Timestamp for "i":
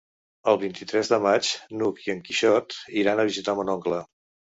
2.05-2.13